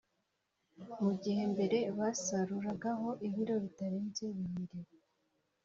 mu 1.03 1.11
gihe 1.23 1.41
mbere 1.53 1.77
basaruragaho 1.97 3.07
ibiro 3.27 3.55
bitarenze 3.63 4.23
bibiri 4.35 4.77